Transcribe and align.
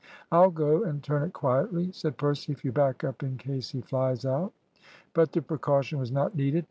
"I'll 0.31 0.49
go 0.49 0.83
and 0.83 1.03
turn 1.03 1.21
it 1.21 1.31
quietly," 1.33 1.91
said 1.91 2.17
Percy, 2.17 2.51
"if 2.53 2.65
you 2.65 2.71
back 2.71 3.03
up 3.03 3.21
in 3.21 3.37
case 3.37 3.69
he 3.69 3.81
flies 3.81 4.25
out." 4.25 4.51
But 5.13 5.31
the 5.31 5.43
precaution 5.43 5.99
was 5.99 6.11
not 6.11 6.33
needed. 6.33 6.59